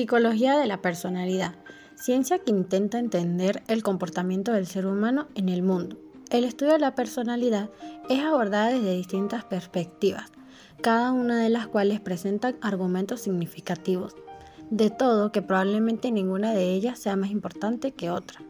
[0.00, 1.56] Psicología de la personalidad.
[1.94, 5.98] Ciencia que intenta entender el comportamiento del ser humano en el mundo.
[6.30, 7.68] El estudio de la personalidad
[8.08, 10.32] es abordada desde distintas perspectivas,
[10.80, 14.16] cada una de las cuales presentan argumentos significativos,
[14.70, 18.40] de todo que probablemente ninguna de ellas sea más importante que otra,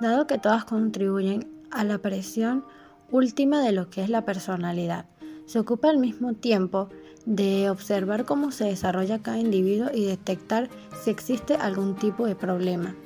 [0.00, 2.64] dado que todas contribuyen a la presión
[3.12, 5.06] última de lo que es la personalidad.
[5.46, 6.88] Se ocupa al mismo tiempo
[7.30, 10.68] de observar cómo se desarrolla cada individuo y detectar
[11.00, 12.96] si existe algún tipo de problema.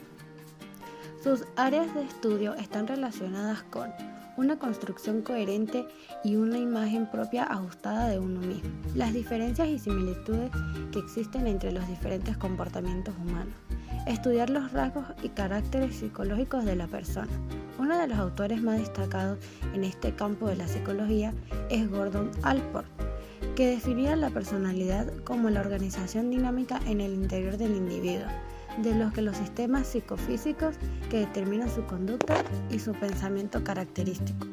[1.23, 3.91] Sus áreas de estudio están relacionadas con
[4.39, 5.87] una construcción coherente
[6.25, 10.51] y una imagen propia ajustada de uno mismo, las diferencias y similitudes
[10.91, 13.55] que existen entre los diferentes comportamientos humanos,
[14.07, 17.29] estudiar los rasgos y caracteres psicológicos de la persona.
[17.79, 19.39] Uno de los autores más destacados
[19.75, 21.35] en este campo de la psicología
[21.69, 22.94] es Gordon Alport,
[23.55, 28.27] que definía la personalidad como la organización dinámica en el interior del individuo,
[28.79, 30.75] de los que los sistemas psicofísicos
[31.09, 34.49] que determinan su conducta y su pensamiento característico.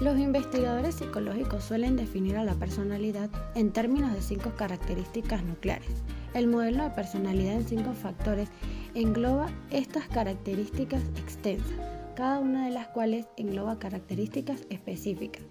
[0.00, 6.04] Los investigadores psicológicos suelen definir a la personalidad en términos de cinco características nucleares.
[6.32, 8.48] El modelo de personalidad en cinco factores
[8.94, 11.72] engloba estas características extensas,
[12.14, 15.42] cada una de las cuales engloba características específicas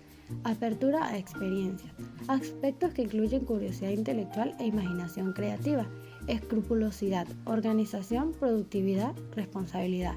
[0.44, 1.92] Apertura a experiencias.
[2.28, 5.86] Aspectos que incluyen curiosidad intelectual e imaginación creativa.
[6.28, 10.16] Escrupulosidad, organización, productividad, responsabilidad.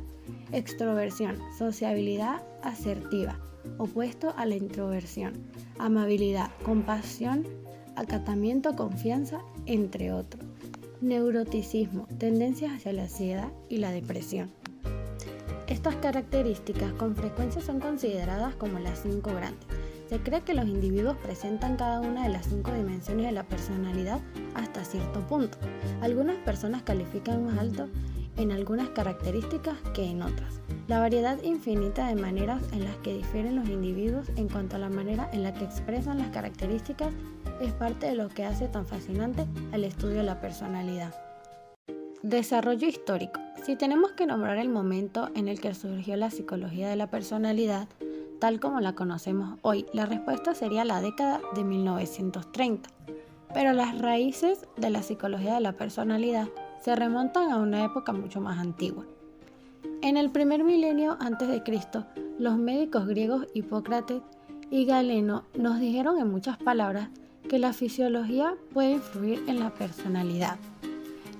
[0.53, 3.39] Extroversión, sociabilidad asertiva,
[3.77, 5.35] opuesto a la introversión.
[5.79, 7.47] Amabilidad, compasión,
[7.97, 10.45] acatamiento, confianza, entre otros.
[11.03, 14.51] Neuroticismo, tendencias hacia la ansiedad y la depresión.
[15.67, 19.78] Estas características con frecuencia son consideradas como las cinco grandes
[20.09, 24.21] se cree que los individuos presentan cada una de las cinco dimensiones de la personalidad
[24.55, 25.59] hasta cierto punto.
[26.01, 27.89] Algunas personas califican más alto
[28.37, 30.61] en algunas características que en otras.
[30.87, 34.89] La variedad infinita de maneras en las que difieren los individuos en cuanto a la
[34.89, 37.13] manera en la que expresan las características
[37.61, 41.15] es parte de lo que hace tan fascinante el estudio de la personalidad.
[42.23, 43.41] Desarrollo histórico.
[43.65, 47.89] Si tenemos que nombrar el momento en el que surgió la psicología de la personalidad,
[48.39, 49.87] tal como la conocemos hoy?
[49.93, 52.91] La respuesta sería la década de 1930.
[53.55, 56.49] Pero las raíces de la psicología de la personalidad
[56.83, 59.05] se remontan a una época mucho más antigua.
[60.03, 62.07] En el primer milenio antes de Cristo,
[62.39, 64.23] los médicos griegos Hipócrates
[64.71, 67.09] y Galeno nos dijeron en muchas palabras
[67.49, 70.59] que la fisiología puede influir en la personalidad.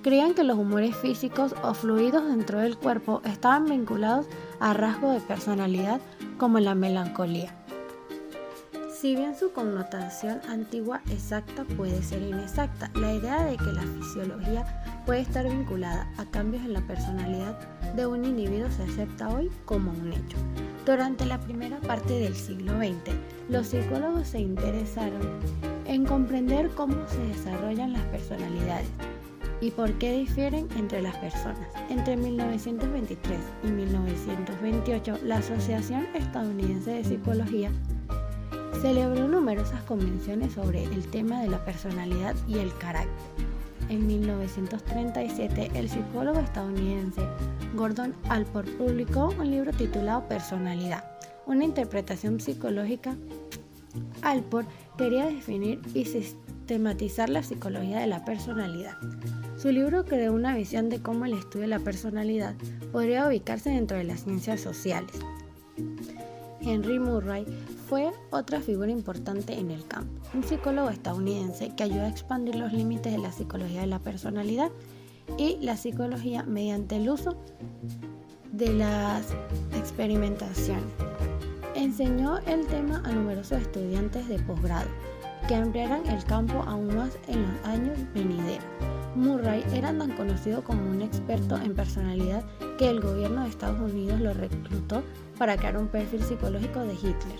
[0.01, 4.27] Creían que los humores físicos o fluidos dentro del cuerpo estaban vinculados
[4.61, 5.99] a rasgos de personalidad
[6.37, 7.53] como la melancolía.
[8.99, 15.03] Si bien su connotación antigua exacta puede ser inexacta, la idea de que la fisiología
[15.05, 17.57] puede estar vinculada a cambios en la personalidad
[17.95, 20.37] de un individuo se acepta hoy como un hecho.
[20.85, 23.15] Durante la primera parte del siglo XX,
[23.49, 25.21] los psicólogos se interesaron
[25.85, 28.87] en comprender cómo se desarrollan las personalidades
[29.61, 31.67] y por qué difieren entre las personas.
[31.89, 37.71] Entre 1923 y 1928, la Asociación Estadounidense de Psicología
[38.81, 43.13] celebró numerosas convenciones sobre el tema de la personalidad y el carácter.
[43.89, 47.21] En 1937, el psicólogo estadounidense
[47.75, 51.03] Gordon Alport publicó un libro titulado Personalidad,
[51.47, 53.15] una interpretación psicológica.
[54.21, 58.95] Alport quería definir y sistematizar la psicología de la personalidad.
[59.61, 62.55] Su libro creó una visión de cómo el estudio de la personalidad
[62.93, 65.11] podría ubicarse dentro de las ciencias sociales.
[66.61, 67.45] Henry Murray
[67.89, 72.71] fue otra figura importante en el campo, un psicólogo estadounidense que ayudó a expandir los
[72.71, 74.71] límites de la psicología de la personalidad
[75.37, 77.35] y la psicología mediante el uso
[78.53, 79.27] de las
[79.75, 80.85] experimentaciones.
[81.75, 84.87] Enseñó el tema a numerosos estudiantes de posgrado
[85.49, 88.98] que ampliaran el campo aún más en los años venideros.
[89.19, 92.43] Murray era tan conocido como un experto en personalidad
[92.77, 95.03] que el gobierno de Estados Unidos lo reclutó
[95.37, 97.39] para crear un perfil psicológico de Hitler.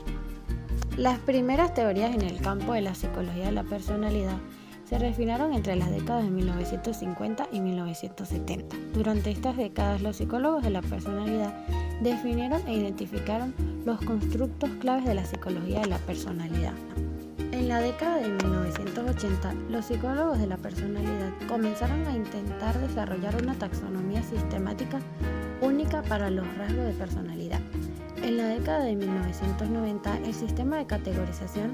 [0.98, 4.38] Las primeras teorías en el campo de la psicología de la personalidad
[4.84, 8.76] se refinaron entre las décadas de 1950 y 1970.
[8.94, 11.54] Durante estas décadas, los psicólogos de la personalidad
[12.02, 13.54] definieron e identificaron
[13.86, 16.74] los constructos claves de la psicología de la personalidad.
[17.52, 23.56] En la década de 1980, los psicólogos de la personalidad comenzaron a intentar desarrollar una
[23.56, 25.00] taxonomía sistemática
[25.62, 27.60] única para los rasgos de personalidad.
[28.22, 31.72] En la década de 1990, el sistema de categorización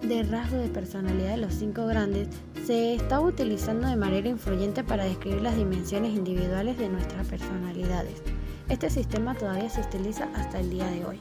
[0.00, 2.28] de rasgo de personalidad de los cinco grandes
[2.64, 8.22] se está utilizando de manera influyente para describir las dimensiones individuales de nuestras personalidades.
[8.68, 11.18] Este sistema todavía se utiliza hasta el día de hoy.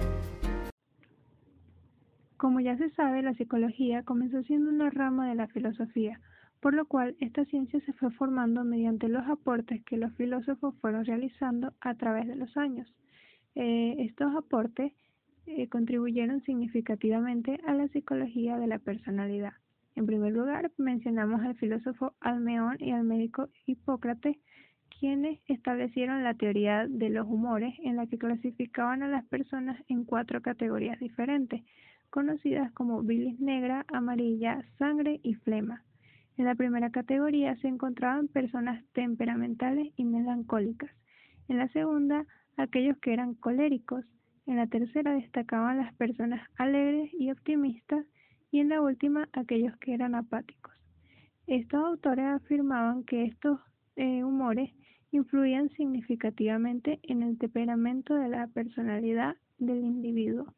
[2.64, 6.20] Ya se sabe, la psicología comenzó siendo una rama de la filosofía,
[6.60, 11.04] por lo cual esta ciencia se fue formando mediante los aportes que los filósofos fueron
[11.06, 12.88] realizando a través de los años.
[13.56, 14.94] Eh, estos aportes
[15.48, 19.54] eh, contribuyeron significativamente a la psicología de la personalidad.
[19.96, 24.38] En primer lugar, mencionamos al filósofo Almeón y al médico Hipócrates,
[25.00, 30.06] quienes establecieron la teoría de los humores en la que clasificaban a las personas en
[30.06, 31.64] cuatro categorías diferentes,
[32.12, 35.84] conocidas como bilis negra, amarilla, sangre y flema.
[36.38, 40.92] En la primera categoría se encontraban personas temperamentales y melancólicas.
[41.48, 42.26] En la segunda,
[42.58, 44.06] aquellos que eran coléricos.
[44.46, 48.06] En la tercera destacaban las personas alegres y optimistas
[48.52, 50.74] y en la última aquellos que eran apáticos.
[51.48, 53.60] Estos autores afirmaban que estos
[53.96, 54.72] eh, humores
[55.12, 60.54] influían significativamente en el temperamento de la personalidad del individuo.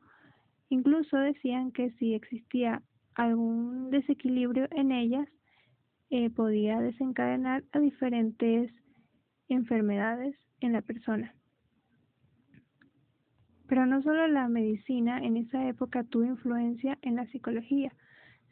[0.74, 2.82] Incluso decían que si existía
[3.14, 5.30] algún desequilibrio en ellas,
[6.10, 8.74] eh, podía desencadenar a diferentes
[9.50, 11.36] enfermedades en la persona.
[13.68, 17.94] Pero no solo la medicina en esa época tuvo influencia en la psicología,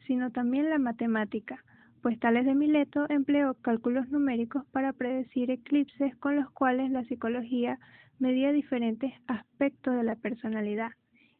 [0.06, 1.64] sino también la matemática,
[2.02, 7.80] pues Tales de Mileto empleó cálculos numéricos para predecir eclipses con los cuales la psicología
[8.20, 10.92] medía diferentes aspectos de la personalidad.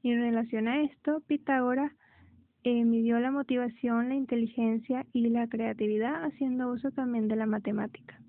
[0.02, 1.92] Y en relación a esto, Pitágoras
[2.64, 8.20] eh, midió la motivación, la inteligencia y la creatividad haciendo uso también de la matemática.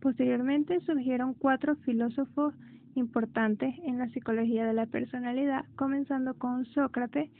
[0.00, 2.54] Posteriormente surgieron cuatro filósofos
[2.94, 7.30] importantes en la psicología de la personalidad, comenzando con Sócrates,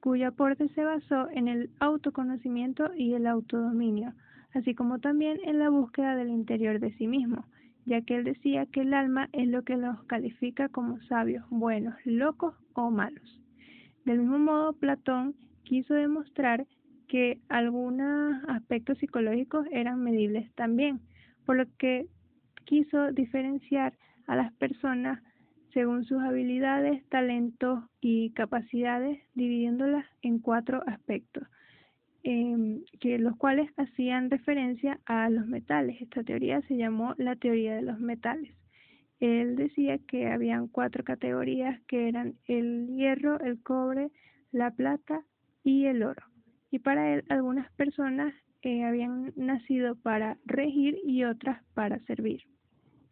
[0.00, 4.14] cuyo aporte se basó en el autoconocimiento y el autodominio,
[4.54, 7.44] así como también en la búsqueda del interior de sí mismo,
[7.86, 11.94] ya que él decía que el alma es lo que los califica como sabios, buenos,
[12.04, 13.40] locos o malos.
[14.04, 15.34] Del mismo modo, Platón
[15.64, 16.66] quiso demostrar
[17.08, 21.00] que algunos aspectos psicológicos eran medibles también,
[21.44, 22.06] por lo que
[22.64, 23.92] quiso diferenciar
[24.26, 25.22] a las personas
[25.72, 31.44] según sus habilidades, talentos y capacidades, dividiéndolas en cuatro aspectos,
[32.22, 36.00] que los cuales hacían referencia a los metales.
[36.00, 38.54] Esta teoría se llamó la teoría de los metales.
[39.22, 44.10] Él decía que habían cuatro categorías que eran el hierro, el cobre,
[44.50, 45.24] la plata
[45.62, 46.24] y el oro.
[46.72, 52.42] Y para él algunas personas eh, habían nacido para regir y otras para servir.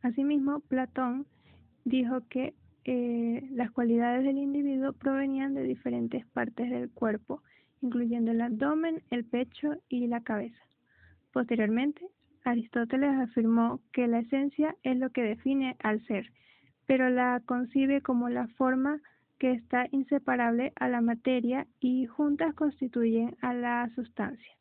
[0.02, 1.28] Asimismo, Platón
[1.84, 2.54] dijo que
[2.86, 7.40] eh, las cualidades del individuo provenían de diferentes partes del cuerpo,
[7.82, 10.60] incluyendo el abdomen, el pecho y la cabeza.
[11.32, 12.04] Posteriormente,
[12.44, 16.30] Aristóteles afirmó que la esencia es lo que define al ser,
[16.86, 19.00] pero la concibe como la forma
[19.38, 24.52] que está inseparable a la materia y juntas constituyen a la sustancia.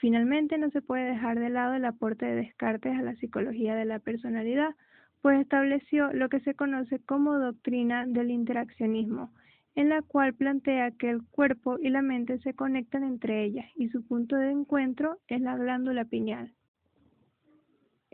[0.00, 3.84] Finalmente, no se puede dejar de lado el aporte de Descartes a la psicología de
[3.84, 4.74] la personalidad,
[5.22, 9.32] pues estableció lo que se conoce como doctrina del interaccionismo,
[9.74, 13.88] en la cual plantea que el cuerpo y la mente se conectan entre ellas y
[13.88, 16.52] su punto de encuentro es la glándula pineal.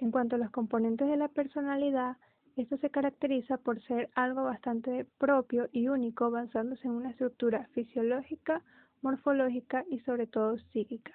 [0.01, 2.17] En cuanto a los componentes de la personalidad,
[2.57, 8.63] esto se caracteriza por ser algo bastante propio y único, basándose en una estructura fisiológica,
[9.03, 11.13] morfológica y sobre todo psíquica,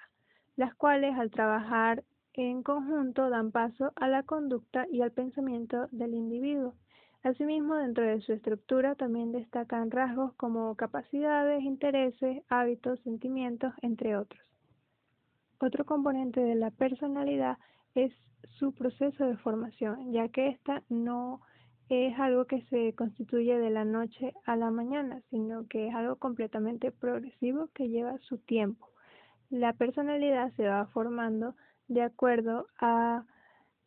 [0.54, 6.14] las cuales al trabajar en conjunto dan paso a la conducta y al pensamiento del
[6.14, 6.74] individuo.
[7.24, 14.40] Asimismo, dentro de su estructura también destacan rasgos como capacidades, intereses, hábitos, sentimientos, entre otros.
[15.58, 17.58] Otro componente de la personalidad
[17.96, 18.12] es
[18.58, 21.40] su proceso de formación, ya que esta no
[21.88, 26.16] es algo que se constituye de la noche a la mañana, sino que es algo
[26.16, 28.88] completamente progresivo que lleva su tiempo.
[29.50, 31.54] La personalidad se va formando
[31.86, 33.24] de acuerdo a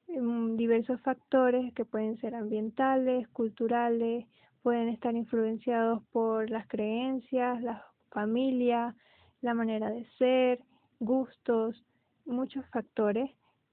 [0.08, 4.26] mm, diversos factores que pueden ser ambientales, culturales,
[4.64, 8.96] pueden estar influenciados por las creencias, la familia,
[9.42, 10.60] la manera de ser,
[11.00, 11.84] gustos,
[12.26, 13.30] muchos factores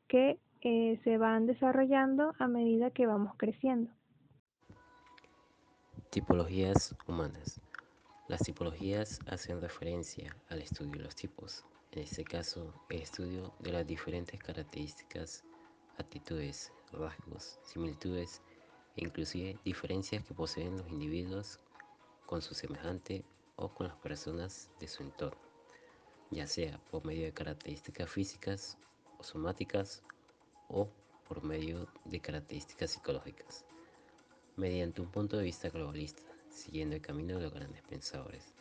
[0.08, 3.90] que eh, se van desarrollando a medida que vamos creciendo.
[6.10, 7.60] Tipologías humanas.
[8.28, 13.72] Las tipologías hacen referencia al estudio de los tipos, en este caso el estudio de
[13.72, 15.44] las diferentes características,
[15.98, 18.42] actitudes, rasgos, similitudes
[18.96, 21.60] e inclusive diferencias que poseen los individuos
[22.26, 23.24] con su semejante
[23.56, 25.40] o con las personas de su entorno.
[26.30, 28.78] ya sea por medio de características físicas
[29.18, 30.02] o somáticas
[30.68, 30.88] o
[31.28, 33.64] por medio de características psicológicas,
[34.56, 38.54] mediante un punto de vista globalista, siguiendo el camino de los grandes pensadores,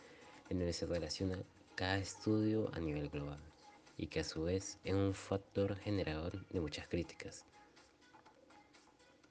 [0.49, 1.37] en donde se relaciona
[1.75, 3.39] cada estudio a nivel global
[3.97, 7.45] y que a su vez es un factor generador de muchas críticas,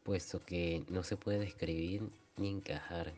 [0.04, 3.12] puesto que no se puede describir ni encajar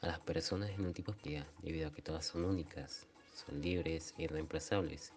[0.00, 3.60] a las personas en un tipo de actividad, debido a que todas son únicas, son
[3.60, 5.12] libres e irreemplazables.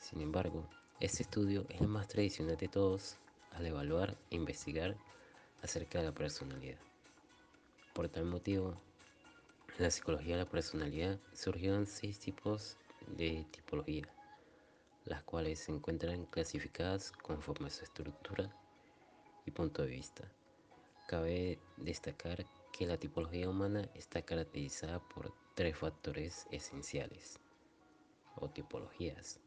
[0.00, 0.66] Sin embargo,
[0.98, 3.18] este estudio es el más tradicional de todos
[3.52, 4.96] al evaluar e investigar
[5.62, 6.78] acerca de la personalidad.
[7.92, 8.80] Por tal motivo,
[9.76, 12.78] en la psicología de la personalidad surgieron seis tipos
[13.08, 14.08] de tipología,
[15.04, 18.50] las cuales se encuentran clasificadas conforme a su estructura
[19.44, 20.24] y punto de vista.
[21.08, 27.38] Cabe destacar que la tipología humana está caracterizada por tres factores esenciales
[28.36, 29.40] o tipologías.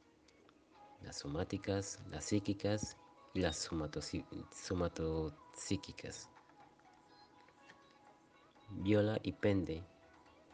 [1.04, 2.98] Las somáticas, las psíquicas
[3.34, 6.30] y las somatopsíquicas.
[8.70, 9.84] Viola y Pende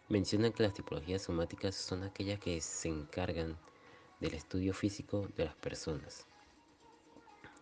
[0.10, 3.58] mencionan que las tipologías somáticas son aquellas que se encargan
[4.20, 6.26] del estudio físico de las personas,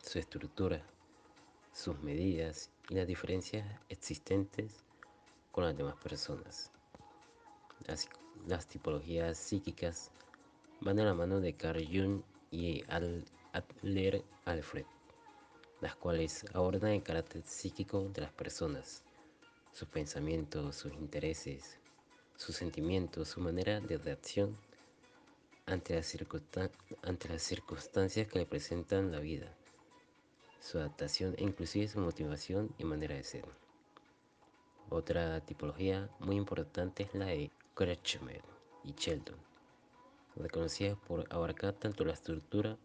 [0.01, 0.81] su estructura,
[1.73, 4.83] sus medidas y las diferencias existentes
[5.51, 6.71] con las demás personas.
[7.85, 8.09] Las,
[8.47, 10.09] las tipologías psíquicas
[10.81, 14.85] van de la mano de Carl Jung y Adler Alfred,
[15.81, 19.03] las cuales abordan el carácter psíquico de las personas,
[19.73, 21.79] sus pensamientos, sus intereses,
[22.35, 24.57] sus sentimientos, su manera de reacción
[25.65, 29.53] ante las, circunstancias que le presentan la vida,
[30.61, 33.45] su adaptación e inclusive su motivación y manera de ser.
[34.89, 38.41] Otra tipología muy importante es la de Kretschmer
[38.85, 39.46] y Sheldon,
[40.39, 42.77] reconocidas por abarcar tanto la estructura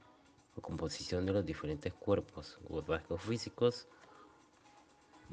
[0.56, 3.86] o composición de los diferentes cuerpos o rasgos físicos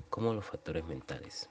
[0.10, 1.50] como los factores mentales.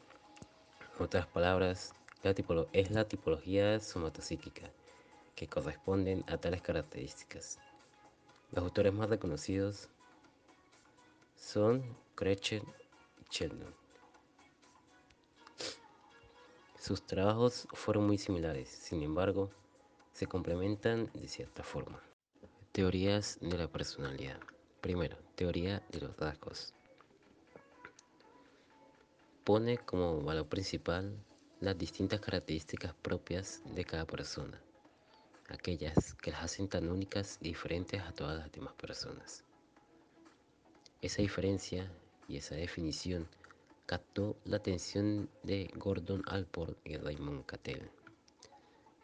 [0.97, 2.35] En otras palabras, la
[2.73, 4.71] es la tipología somatopsíquica
[5.35, 7.61] que corresponden a tales características.
[8.51, 9.89] Los autores más reconocidos
[11.37, 12.63] son Kretschmer
[13.21, 13.75] y Sheldon.
[16.79, 19.51] Sus trabajos fueron muy similares, sin embargo,
[20.19, 22.03] se complementan de cierta forma.
[22.73, 24.41] Teorías de la personalidad.
[24.81, 26.75] Primero, teoría de los rasgos.
[29.45, 31.17] Pone como valor principal
[31.61, 34.61] las distintas características propias de cada persona,
[35.51, 39.45] aquellas que las hacen tan únicas y diferentes a todas las demás personas.
[41.01, 41.93] Esa diferencia
[42.27, 43.29] y esa definición
[43.87, 47.89] captó la atención de Gordon Alport y Raymond Cattell.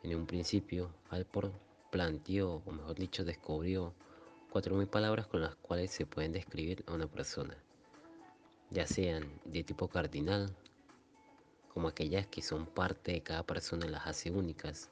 [0.05, 1.55] En un principio, Alport
[1.91, 3.95] planteó, o mejor dicho, descubrió
[4.53, 7.57] 4.000 palabras con las cuales se pueden describir a una persona,
[8.69, 10.55] ya sean de tipo cardinal,
[11.73, 14.91] como aquellas que son parte de cada persona las hace únicas,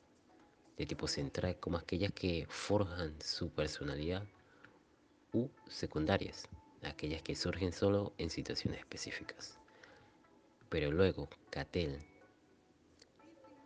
[0.79, 4.27] de tipo central, como aquellas que forjan su personalidad,
[5.35, 6.49] u secundarias,
[6.85, 9.59] aquellas que surgen solo en situaciones específicas.
[10.71, 11.99] Pero luego, Cattell,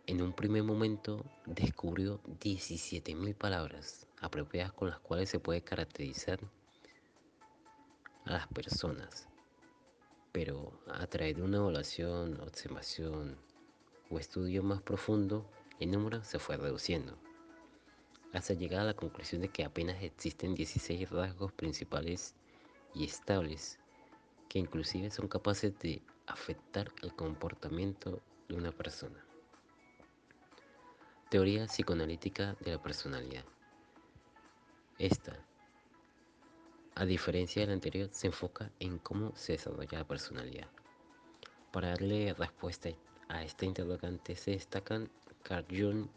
[0.07, 6.39] en un primer momento, descubrió 17.000 palabras apropiadas con las cuales se puede caracterizar
[8.23, 9.27] a las personas.
[10.31, 13.37] Pero a través de una evaluación, observación
[14.09, 15.45] o estudio más profundo,
[15.81, 17.17] el número se fue reduciendo,
[18.31, 22.33] hasta llegar a la conclusión de que apenas existen 16 rasgos principales
[22.95, 23.77] y estables,
[24.47, 29.26] que inclusive son capaces de afectar el comportamiento de una persona.
[31.29, 33.43] Teoría psicoanalítica de la personalidad.
[34.97, 35.33] Esta,
[36.95, 40.69] a diferencia de la anterior, se enfoca en cómo se desarrolla la personalidad.
[41.73, 42.91] Para darle respuesta
[43.27, 45.11] a esta interrogante se destacan
[45.43, 46.07] Carl Jung,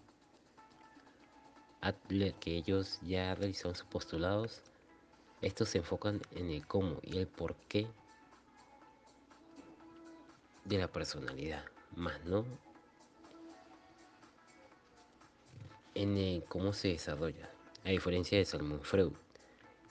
[1.81, 4.63] Adler, que ellos ya realizaron sus postulados.
[5.41, 7.89] Estos se enfocan en el cómo y el por qué
[10.67, 11.65] de la personalidad,
[11.97, 12.70] más no
[16.03, 17.51] en cómo se desarrolla,
[17.85, 19.13] a diferencia de Salmon Freud,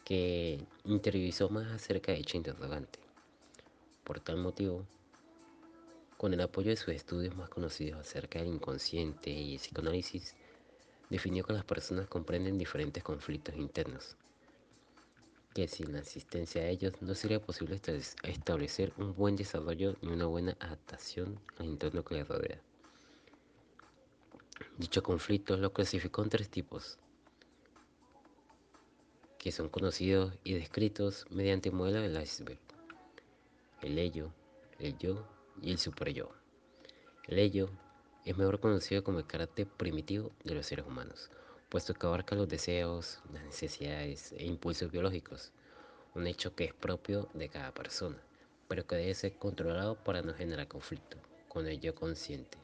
[0.04, 2.98] que interiorizó más acerca de dicha interrogante.
[4.04, 4.88] Por tal motivo,
[6.18, 10.36] con el apoyo de sus estudios más conocidos acerca del inconsciente y el psicoanálisis,
[11.12, 14.18] definió que las personas comprenden diferentes conflictos internos,
[15.54, 17.80] que sin la asistencia a ellos no sería posible
[18.24, 22.69] establecer un buen desarrollo ni una buena adaptación al entorno que les rodea.
[24.78, 26.98] Dicho conflicto lo clasificó en tres tipos,
[29.38, 32.60] que son conocidos y descritos mediante el modelo del iceberg.
[33.82, 34.34] El ello,
[34.80, 35.26] el yo
[35.62, 36.30] y el super yo.
[37.26, 37.70] El ello
[38.26, 41.30] es mejor conocido como el carácter primitivo de los seres humanos,
[41.70, 45.52] puesto que abarca los deseos, las necesidades e impulsos biológicos,
[46.16, 48.18] un hecho que es propio de cada persona,
[48.68, 52.58] pero que debe ser controlado para no generar conflicto con el yo consciente.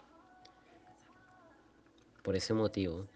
[2.25, 3.07] Por ese motivo,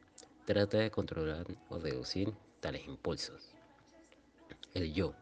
[0.46, 3.56] trata de controlar o reducir tales impulsos.
[4.76, 5.16] El yo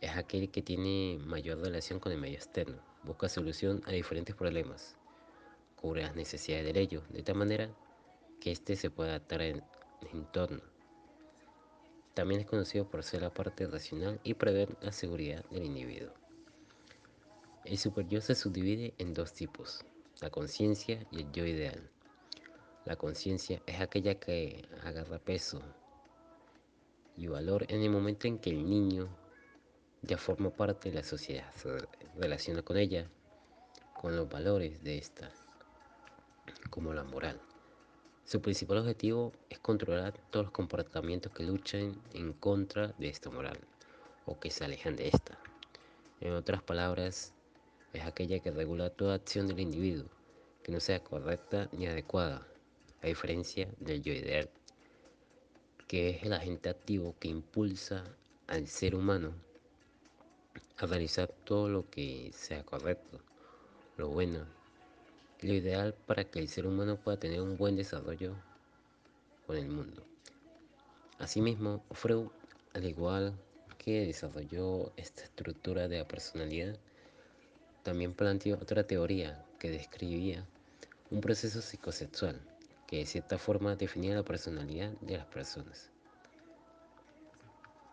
[0.00, 4.96] es aquel que tiene mayor relación con el medio externo, busca solución a diferentes problemas,
[5.76, 7.70] cubre las necesidades del ello, de tal manera
[8.40, 9.62] que éste se pueda adaptar al
[10.12, 10.64] entorno.
[12.14, 16.12] También es conocido por ser la parte racional y prever la seguridad del individuo.
[17.64, 19.84] El superyo se subdivide en dos tipos,
[20.20, 21.93] la conciencia y el yo ideal.
[22.84, 25.62] La conciencia es aquella que agarra peso
[27.16, 29.08] y valor en el momento en que el niño
[30.02, 31.78] ya forma parte de la sociedad, se
[32.16, 33.08] relaciona con ella,
[34.00, 35.30] con los valores de esta,
[36.68, 37.40] como la moral.
[38.26, 43.58] Su principal objetivo es controlar todos los comportamientos que luchan en contra de esta moral
[44.26, 45.38] o que se alejan de esta.
[46.20, 47.32] En otras palabras,
[47.94, 50.08] es aquella que regula toda acción del individuo
[50.62, 52.46] que no sea correcta ni adecuada,
[53.04, 54.48] a diferencia del yo ideal,
[55.86, 58.02] que es el agente activo que impulsa
[58.46, 59.34] al ser humano
[60.78, 63.20] a realizar todo lo que sea correcto,
[63.98, 64.46] lo bueno,
[65.42, 68.34] lo ideal para que el ser humano pueda tener un buen desarrollo
[69.46, 70.02] con el mundo.
[71.18, 72.28] Asimismo, Freud,
[72.72, 73.34] al igual
[73.76, 76.78] que desarrolló esta estructura de la personalidad,
[77.82, 80.46] también planteó otra teoría que describía
[81.10, 82.40] un proceso psicosexual
[82.86, 85.90] que de cierta forma definía la personalidad de las personas,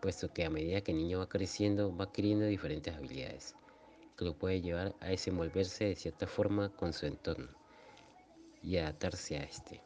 [0.02, 3.56] puesto que a medida que el niño va creciendo va adquiriendo diferentes habilidades
[4.18, 7.48] que lo puede llevar a desenvolverse de cierta forma con su entorno
[8.62, 9.82] y adaptarse a este,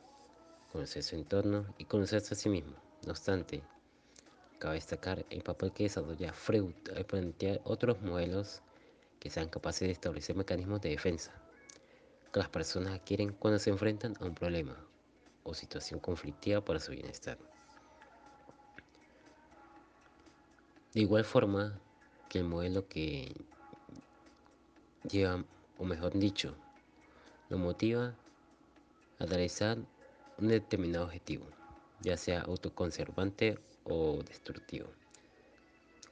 [0.71, 2.75] conocer su entorno y conocerse a sí mismo.
[3.05, 3.63] No obstante,
[4.59, 8.61] cabe destacar el papel que desarrolla Freud al plantear otros modelos
[9.19, 11.31] que sean capaces de establecer mecanismos de defensa
[12.33, 14.75] que las personas adquieren cuando se enfrentan a un problema
[15.45, 17.37] o situación conflictiva para su bienestar.
[20.93, 21.79] De igual forma
[22.27, 23.33] que el modelo que
[25.09, 25.45] lleva,
[25.77, 26.55] o mejor dicho,
[27.49, 28.15] lo motiva
[29.19, 29.77] a realizar
[30.37, 31.45] un determinado objetivo,
[32.01, 34.89] ya sea autoconservante o destructivo.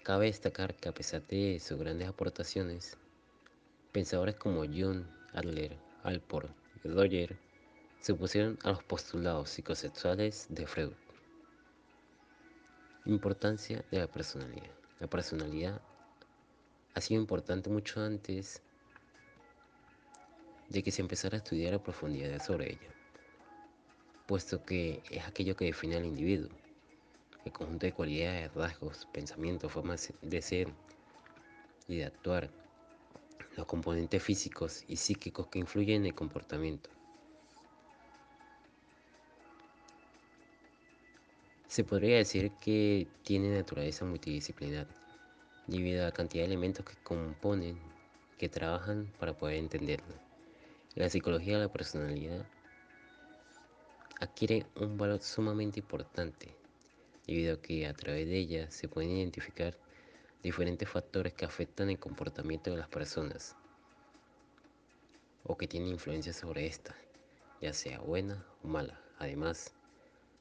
[0.03, 2.97] Cabe destacar que a pesar de sus grandes aportaciones,
[3.93, 6.49] Pensadores como John Adler, Alport
[6.83, 7.37] y Roger
[8.03, 10.91] se opusieron a los postulados psicosexuales de Freud.
[13.05, 14.71] Importancia de la personalidad.
[14.99, 15.81] La personalidad
[16.95, 18.61] ha sido importante mucho antes
[20.67, 22.93] de que se empezara a estudiar a profundidad sobre ella,
[24.27, 26.49] puesto que es aquello que define al individuo,
[27.45, 30.67] el conjunto de cualidades, rasgos, pensamientos, formas de ser
[31.87, 32.49] y de actuar
[33.55, 36.89] los componentes físicos y psíquicos que influyen en el comportamiento.
[41.73, 44.85] Se podría decir que tiene naturaleza multidisciplinar,
[45.65, 47.79] debido a la cantidad de elementos que componen,
[48.37, 50.13] que trabajan para poder entenderlo.
[50.93, 52.45] La psicología de la personalidad
[54.19, 56.55] adquiere un valor sumamente importante,
[57.25, 59.75] debido a que a través de ella se pueden identificar
[60.43, 63.55] diferentes factores que afectan el comportamiento de las personas
[65.43, 66.95] o que tienen influencia sobre esta,
[67.63, 69.01] ya sea buena o mala.
[69.17, 69.73] Además,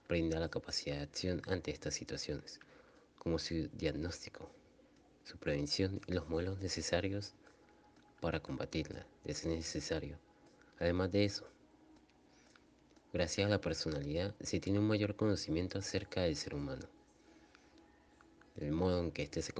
[0.08, 2.60] brinda la capacidad de acción ante estas situaciones,
[3.18, 4.50] como su diagnóstico,
[5.24, 7.34] su prevención y los modelos necesarios
[8.20, 10.18] para combatirla, de ser necesario.
[10.78, 11.46] Además de eso,
[13.12, 16.86] gracias a la personalidad se tiene un mayor conocimiento acerca del ser humano.
[18.56, 19.52] El modo en que éste se,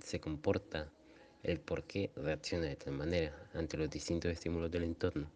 [0.00, 0.90] se comporta,
[1.42, 5.30] el por qué reacciona de tal manera ante los distintos estímulos del entorno,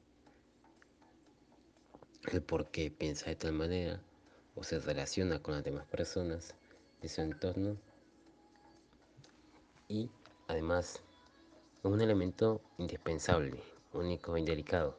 [2.31, 4.03] el por qué piensa de tal manera
[4.55, 6.55] o se relaciona con las demás personas
[7.01, 7.77] de su entorno.
[9.89, 10.11] Y
[10.49, 11.03] además
[11.79, 13.63] es un elemento indispensable,
[13.93, 14.99] único y delicado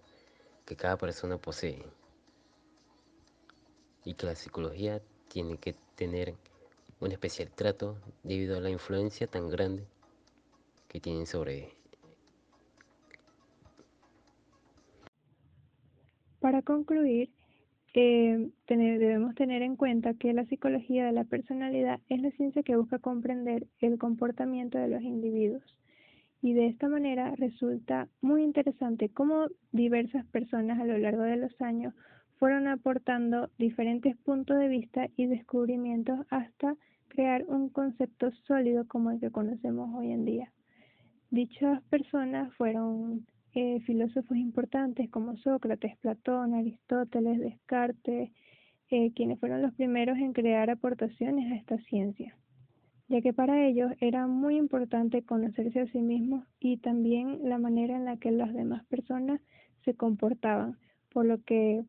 [0.66, 1.84] que cada persona posee.
[4.06, 6.36] Y que la psicología tiene que tener
[7.00, 9.86] un especial trato debido a la influencia tan grande
[10.88, 11.74] que tienen sobre
[16.44, 17.30] Para concluir,
[17.94, 22.76] eh, debemos tener en cuenta que la psicología de la personalidad es la ciencia que
[22.76, 25.64] busca comprender el comportamiento de los individuos.
[26.42, 31.62] Y de esta manera resulta muy interesante cómo diversas personas a lo largo de los
[31.62, 31.94] años
[32.38, 36.76] fueron aportando diferentes puntos de vista y descubrimientos hasta
[37.08, 40.52] crear un concepto sólido como el que conocemos hoy en día.
[41.30, 48.32] Dichas personas fueron eh, filósofos importantes como Sócrates, Platón, Aristóteles, Descartes,
[48.90, 52.36] eh, quienes fueron los primeros en crear aportaciones a esta ciencia,
[53.08, 57.96] ya que para ellos era muy importante conocerse a sí mismos y también la manera
[57.96, 59.40] en la que las demás personas
[59.86, 60.78] se comportaban,
[61.12, 61.86] por lo que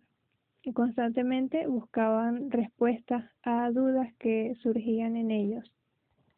[0.73, 5.71] constantemente buscaban respuestas a dudas que surgían en ellos.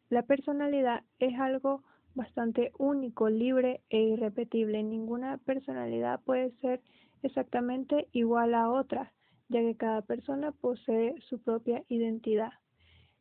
[0.09, 1.83] La personalidad es algo
[2.17, 4.83] bastante único, libre e irrepetible.
[4.83, 6.81] Ninguna personalidad puede ser
[7.21, 9.13] exactamente igual a otra,
[9.49, 12.51] ya que cada persona posee su propia identidad.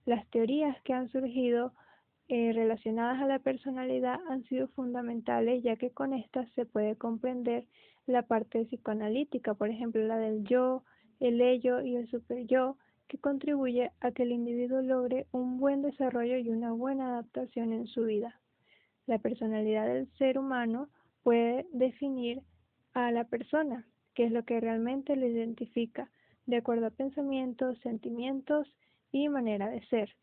[0.07, 1.75] Las teorías que han surgido
[2.29, 7.67] eh, relacionadas a la personalidad han sido fundamentales, ya que con estas se puede comprender
[8.07, 10.85] la parte psicoanalítica, por ejemplo, la del yo,
[11.21, 12.79] el ello y el superyo,
[13.09, 17.87] que contribuye a que el individuo logre un buen desarrollo y una buena adaptación en
[17.87, 18.41] su vida.
[19.07, 20.88] La personalidad del ser humano
[21.23, 22.42] puede definir
[22.92, 26.11] a la persona, que es lo que realmente lo identifica,
[26.47, 28.73] de acuerdo a pensamientos, sentimientos
[29.12, 30.14] y manera de ser.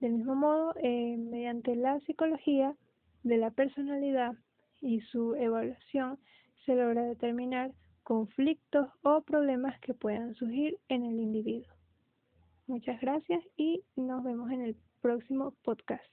[0.00, 2.76] Del mismo modo, eh, mediante la psicología
[3.22, 4.34] de la personalidad
[4.80, 6.18] y su evaluación,
[6.66, 11.72] se logra determinar conflictos o problemas que puedan surgir en el individuo.
[12.66, 16.04] Muchas gracias y nos vemos en el próximo podcast.